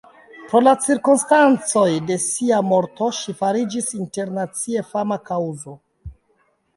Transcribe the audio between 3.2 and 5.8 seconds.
fariĝis internacie fama kaŭzo.